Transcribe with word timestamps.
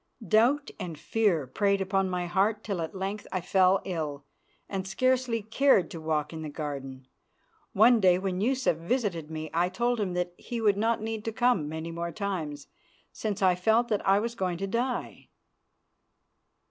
Doubt 0.27 0.71
and 0.79 0.97
fear 0.97 1.45
preyed 1.45 1.79
upon 1.79 2.09
my 2.09 2.25
heart 2.25 2.63
till 2.63 2.81
at 2.81 2.95
length 2.95 3.27
I 3.31 3.39
fell 3.39 3.81
ill 3.85 4.25
and 4.67 4.87
scarcely 4.87 5.43
cared 5.43 5.91
to 5.91 6.01
walk 6.01 6.33
in 6.33 6.41
the 6.41 6.49
garden. 6.49 7.07
One 7.73 7.99
day 7.99 8.17
when 8.17 8.41
Yusuf 8.41 8.77
visited 8.77 9.29
me 9.29 9.51
I 9.53 9.69
told 9.69 9.99
him 9.99 10.13
that 10.13 10.33
he 10.39 10.59
would 10.59 10.75
not 10.75 11.03
need 11.03 11.23
to 11.25 11.31
come 11.31 11.69
many 11.69 11.91
more 11.91 12.11
times, 12.11 12.65
since 13.13 13.43
I 13.43 13.53
felt 13.53 13.89
that 13.89 14.03
I 14.03 14.17
was 14.17 14.33
going 14.33 14.57
to 14.57 14.65
die. 14.65 15.29